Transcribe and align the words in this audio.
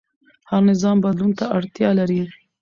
هر 0.49 0.61
نظام 0.71 0.97
بدلون 1.03 1.31
ته 1.39 1.45
اړتیا 1.57 1.89
لري 1.99 2.19